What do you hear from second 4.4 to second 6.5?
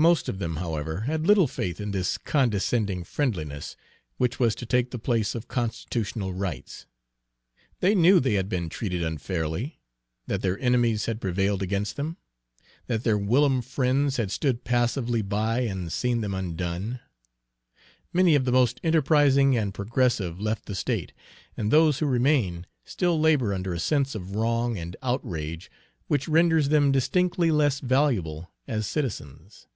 to take the place of constitutional